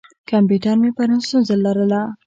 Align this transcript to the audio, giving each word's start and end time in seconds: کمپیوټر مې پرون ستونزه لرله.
کمپیوټر 0.29 0.75
مې 0.81 0.89
پرون 0.95 1.19
ستونزه 1.27 1.55
لرله. 1.65 2.01